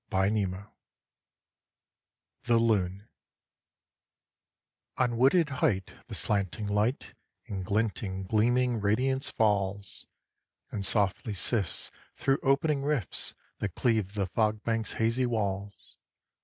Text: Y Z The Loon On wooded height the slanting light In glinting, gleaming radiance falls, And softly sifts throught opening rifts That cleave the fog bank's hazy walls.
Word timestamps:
Y 0.11 0.29
Z 0.31 0.47
The 2.45 2.57
Loon 2.57 3.07
On 4.97 5.15
wooded 5.15 5.49
height 5.49 5.93
the 6.07 6.15
slanting 6.15 6.65
light 6.65 7.13
In 7.45 7.61
glinting, 7.61 8.23
gleaming 8.23 8.79
radiance 8.79 9.29
falls, 9.29 10.07
And 10.71 10.83
softly 10.83 11.35
sifts 11.35 11.91
throught 12.15 12.39
opening 12.41 12.81
rifts 12.81 13.35
That 13.59 13.75
cleave 13.75 14.15
the 14.15 14.25
fog 14.25 14.63
bank's 14.63 14.93
hazy 14.93 15.27
walls. 15.27 15.97